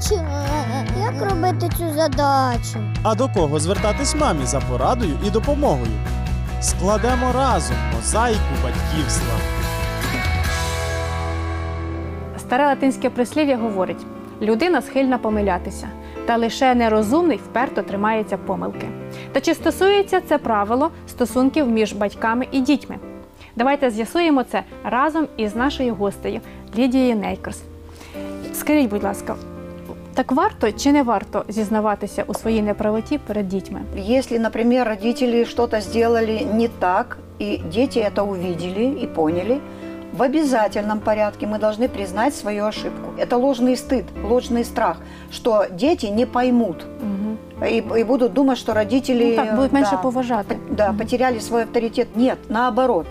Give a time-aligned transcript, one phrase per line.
[0.00, 0.20] бачу.
[1.00, 2.78] Як робити цю задачу?
[3.02, 5.92] А до кого звертатись мамі за порадою і допомогою?
[6.60, 9.34] Складемо разом мозаїку батьківства.
[12.38, 14.06] Старе латинське прислів'я говорить:
[14.42, 15.88] людина схильна помилятися,
[16.26, 18.88] та лише нерозумний вперто тримається помилки.
[19.32, 22.96] Та чи стосується це правило стосунків між батьками і дітьми?
[23.56, 26.40] Давайте з'ясуємо це разом із нашою гостею
[26.76, 27.62] Лідією Нейкерс.
[28.52, 29.36] Скажіть, будь ласка,
[30.13, 33.81] так варто чи не варто зізнаватися у своїй неправоті перед дітьми?
[34.09, 39.59] Если, например, родители что-то сделали не так, и дети это увидели и поняли,
[40.17, 43.09] в обязательном порядке мы должны признать свою ошибку.
[43.17, 44.97] Это ложный стыд, ложный страх,
[45.31, 47.65] что дети не поймут Угу.
[47.67, 50.55] и, и будут думать, что родители Ну так, будуть менше да, поважати.
[50.55, 52.07] по- да, потеряли свой авторитет.
[52.15, 53.05] Нет, наоборот.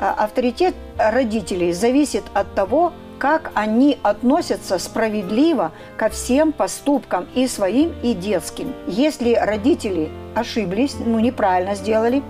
[0.00, 2.92] А, Авторитет родителей зависит от того,
[3.23, 8.73] как они относятся справедливо ко всем поступкам и своим, и детским.
[8.85, 12.21] Если родители ошиблись, ну неправильно сделали,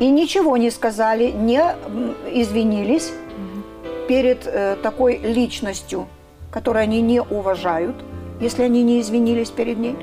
[0.00, 1.62] и ничего не сказали, не
[2.30, 3.10] извинились
[4.06, 6.08] перед э, такой личностью,
[6.50, 7.96] которую они не уважают,
[8.38, 9.96] если они не извинились перед ней,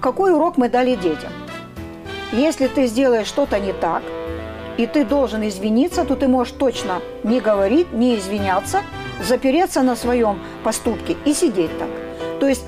[0.00, 1.30] какой урок мы дали детям?
[2.32, 4.02] Если ты сделаешь что-то не так,
[4.78, 8.80] и ты должен извиниться, то ты можешь точно не говорить, не извиняться,
[9.28, 11.88] запереться на своем поступке и сидеть так.
[12.40, 12.64] То есть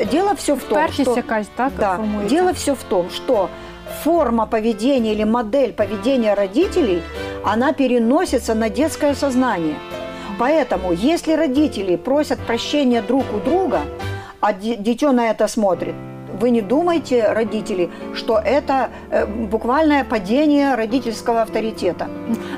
[0.00, 1.14] э, дело все в том, что...
[1.16, 2.34] якась так Да, формується.
[2.34, 3.48] дело все в том, что
[4.04, 7.02] форма поведения или модель поведения родителей,
[7.44, 9.74] она переносится на детское сознание.
[10.38, 13.80] Поэтому, если родители просят прощения друг у друга,
[14.40, 15.94] а ди- дитё на это смотрит,
[16.41, 22.07] вы не думайте, родители, что это э, буквальное падение родительского авторитета.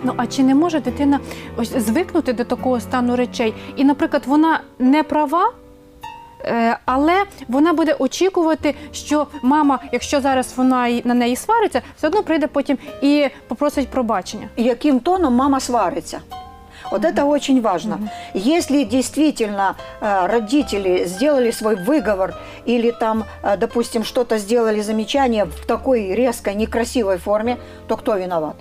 [0.04, 1.20] Ну а чи не може дитина
[1.58, 3.54] ось звикнути до такого стану речей?
[3.76, 5.52] І, наприклад, вона не права.
[6.46, 12.08] е, Але вона буде очікувати, що мама, якщо зараз вона й- на неї свариться, все
[12.08, 14.48] одно прийде потім і попросить пробачення.
[14.58, 16.20] Яким тоном мама сварится.
[16.97, 18.09] Вот это очень важно.
[18.33, 22.35] Если действительно э, родители сделали свой выговор
[22.65, 28.57] или там, э, допустим, что-то сделали замечание в такой резкой, некрасивой форме, то кто виноват?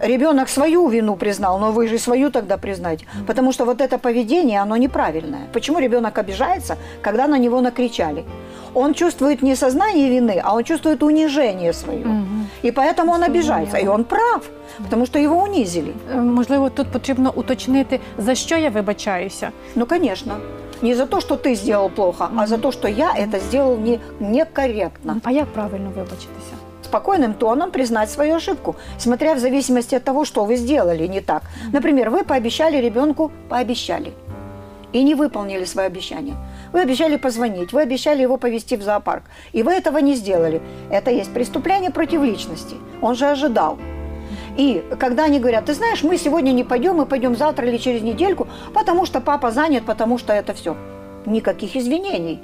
[0.00, 3.06] Ребенок свою вину признал, но вы же свою тогда признайте.
[3.26, 5.40] Потому что вот это поведение, оно неправильное.
[5.52, 8.24] Почему ребенок обижается, когда на него накричали?
[8.74, 12.06] Он чувствует не сознание вины, а он чувствует унижение свое.
[12.62, 13.76] И поэтому он обижается.
[13.78, 14.42] И он прав,
[14.78, 15.92] потому что его унизили.
[16.14, 19.50] Е, Можливо, тут потрібно уточнити, за що я вибачаюся.
[19.74, 20.36] Ну, конечно.
[20.82, 23.98] Не за то, что ты сделал плохо, а за то, что я это сделал не,
[24.20, 25.20] некорректно.
[25.24, 26.69] А як правильно вибачитися?
[26.90, 31.44] Спокойным тоном признать свою ошибку, смотря в зависимости от того, что вы сделали не так.
[31.72, 34.12] Например, вы пообещали ребенку, пообещали,
[34.92, 36.34] и не выполнили свое обещание.
[36.72, 40.60] Вы обещали позвонить, вы обещали его повезти в зоопарк, и вы этого не сделали.
[40.90, 42.74] Это есть преступление против личности.
[43.00, 43.78] Он же ожидал.
[44.56, 48.02] И когда они говорят, ты знаешь, мы сегодня не пойдем, мы пойдем завтра или через
[48.02, 50.76] недельку, потому что папа занят, потому что это все.
[51.24, 52.40] Никаких извинений.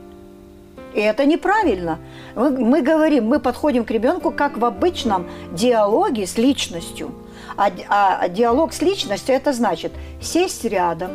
[0.97, 1.99] И это неправильно.
[2.35, 7.11] Мы, мы говорим, мы подходим к ребенку как в обычном диалоге с личностью.
[7.55, 9.93] А, ди- а диалог с личностью это значит
[10.23, 11.11] сесть рядом,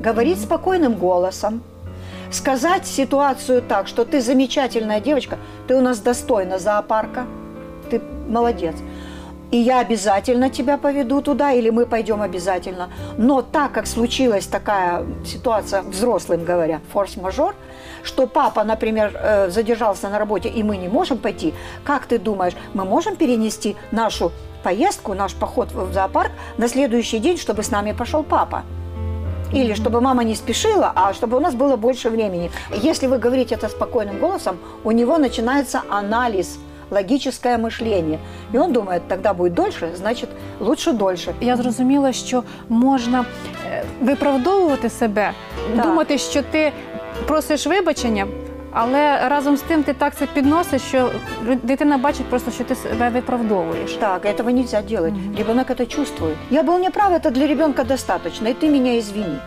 [0.00, 1.62] говорить спокойным голосом,
[2.30, 7.24] сказать ситуацию так, что ты замечательная девочка, ты у нас достойна зоопарка,
[7.90, 8.74] ты молодец.
[9.50, 12.90] И я обязательно тебя поведу туда, или мы пойдем обязательно.
[13.16, 17.54] Но так как случилась такая ситуация, взрослым говоря, форс-мажор,
[18.02, 21.54] что папа, например, э, задержался на работе, и мы не можем пойти,
[21.84, 24.32] как ты думаешь, мы можем перенести нашу
[24.64, 28.64] поездку, наш поход в зоопарк на следующий день, чтобы с нами пошел папа?
[29.52, 32.50] Или чтобы мама не спешила, а чтобы у нас было больше времени.
[32.82, 36.58] Если вы говорите это спокойным голосом, у него начинается анализ,
[36.91, 38.17] логическое мышление.
[38.53, 40.29] И он думает, тогда будет дольше, значит,
[40.59, 41.33] лучше дольше.
[41.41, 43.25] Я зрозуміла, що можна
[43.71, 45.31] е, виправдовувати себе,
[45.75, 45.85] Так.
[45.85, 46.71] думати, що ти
[47.27, 48.27] просиш вибачення,
[48.71, 51.09] але разом з тим ти так це підносиш, що
[51.47, 53.93] лю- дитина бачить просто, що ти себе виправдовуєш.
[53.93, 55.13] Так, этого нельзя делать.
[55.37, 56.35] Ребенок это чувствует.
[56.49, 59.37] Я был неправ, это для ребенка достаточно, и ты меня извини.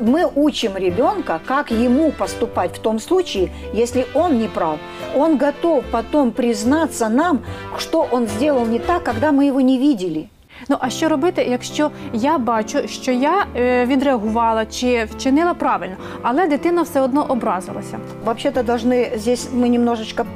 [0.00, 4.78] Мы учим ребенка, как ему поступать в том случае, если он не прав.
[5.16, 7.40] Он готов потом признаться нам,
[7.78, 10.28] что он сделал не так, когда мы его не видели.
[10.68, 16.46] Ну а що робити, якщо я бачу, що я е, відреагувала чи вчинила правильно, але
[16.46, 17.98] дитина все одно образилася?
[18.24, 20.26] Вообще-то должны здесь мы немножечко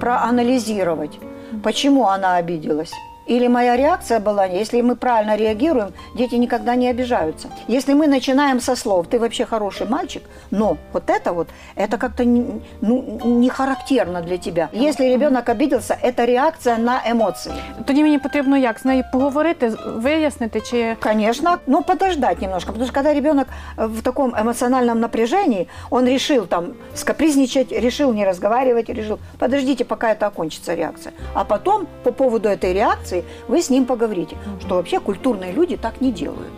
[0.00, 1.18] проанализировать,
[1.62, 2.92] почему она обиделась.
[3.28, 7.48] Или моя реакция была, если мы правильно реагируем, дети никогда не обижаются.
[7.68, 12.24] Если мы начинаем со слов, ты вообще хороший мальчик, но вот это вот, это как-то
[12.24, 14.68] не- ну, не характерно для тебя.
[14.72, 17.52] Если ребенок обиделся, это реакция на эмоции.
[17.86, 22.86] Тоді мені потрібно як з нею поговорити, з- вияснити, чи Конечно, но подождать немножко, потому
[22.86, 23.46] что когда ребенок
[23.76, 26.64] э, в таком эмоциональном напряжении, он решил там
[26.94, 31.12] скапризничать, решил не разговаривать, решил, подождите, пока это окончится реакция.
[31.34, 33.13] А потом по поводу этой реакции
[33.47, 36.51] вы с ним поговорите, что вообще культурные люди так не делают.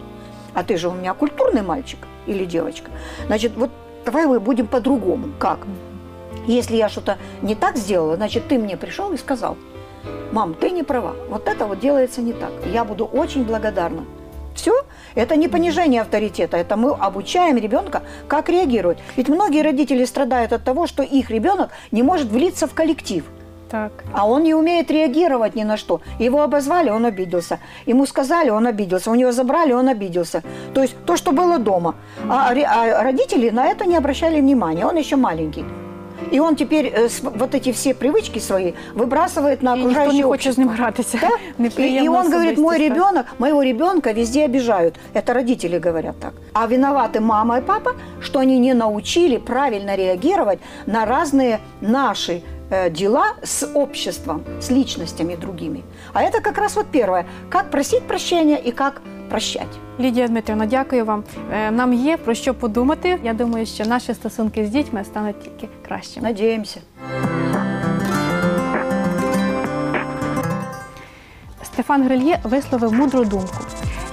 [0.53, 2.89] А ты же у меня культурный мальчик или девочка.
[3.27, 3.69] Значит, вот
[4.05, 5.27] давай мы будем по-другому.
[5.37, 5.59] Как?
[6.47, 9.57] Если я что-то не так сделала, значит, ты мне пришел и сказал,
[10.31, 12.51] мам, ты не права, вот это вот делается не так.
[12.71, 14.05] Я буду очень благодарна.
[14.55, 14.73] Все,
[15.13, 18.97] это не понижение авторитета, это мы обучаем ребенка, как реагировать.
[19.15, 23.23] Ведь многие родители страдают от того, что их ребенок не может влиться в коллектив.
[23.70, 23.92] так.
[24.12, 26.00] А он не умеет реагировать ни на что.
[26.20, 27.58] Его обозвали, он обиделся.
[27.88, 29.10] Ему сказали, он обиделся.
[29.10, 30.42] У него забрали, он обиделся.
[30.74, 31.94] То есть то, что было дома.
[32.28, 34.86] А, ре- а родители на это не обращали внимания.
[34.86, 35.64] Он еще маленький.
[36.34, 39.94] И он теперь э, с- вот эти все привычки свои выбрасывает на І ніхто не
[39.94, 40.84] окружающее хоче з ним общество.
[40.84, 41.18] гратися.
[41.20, 41.26] Да?
[41.28, 42.96] И, и Неприємна он говорит, мой особистість, так.
[42.98, 44.94] ребенок, моего ребенка везде обижают.
[45.14, 46.32] Это родители говорят так.
[46.52, 47.90] А виноваты мама и папа,
[48.20, 52.40] что они не научили правильно реагировать на разные наши э,
[52.89, 55.83] дела с обществом, с личностями другими.
[56.13, 57.25] А это как раз вот первое.
[57.49, 59.67] Как просить прощения и как прощать.
[59.99, 61.23] Лідія Дмитрівна, дякую вам.
[61.53, 63.19] Е, Нам є про що подумати.
[63.23, 66.27] Я думаю, що наші стосунки з дітьми стануть тільки кращими.
[66.27, 66.79] Надеемся.
[71.63, 73.55] Стефан Грильє висловив мудру думку.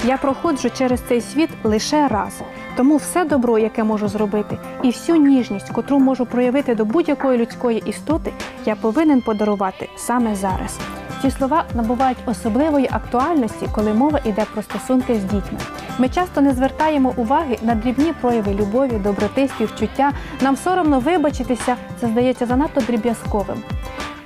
[0.04, 2.40] Я проходжу через цей світ лише раз.
[2.76, 7.82] Тому все добро, яке можу зробити, і всю ніжність, котру можу проявити до будь-якої людської
[7.87, 8.32] істоти,
[8.67, 10.79] я повинен подарувати саме зараз.
[11.23, 15.59] Ці слова набувають особливої актуальності, коли мова йде про стосунки з дітьми.
[15.99, 20.12] Ми часто не звертаємо уваги на дрібні прояви любові, доброти, співчуття.
[20.41, 23.56] Нам соромно вибачитися, це здається занадто дріб'язковим.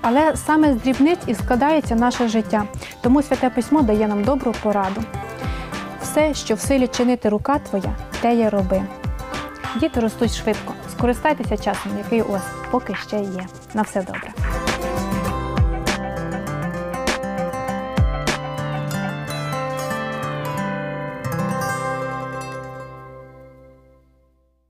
[0.00, 2.64] Але саме з дрібниць і складається наше життя.
[3.00, 5.02] Тому святе письмо дає нам добру пораду.
[6.17, 8.83] Все, що в силі чинити рука твоя, те й роби.
[9.79, 10.73] Діти ростуть швидко.
[10.91, 13.47] Скористайтеся часом, який у вас поки ще є.
[13.73, 14.33] На все добре.